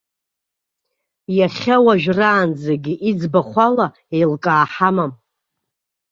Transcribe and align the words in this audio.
Иахьа 1.37 1.75
уажәраанӡагьы 1.85 2.93
иӡбахә 3.09 3.57
ала 3.67 3.87
еилкаа 4.15 4.65
ҳамам. 4.73 5.11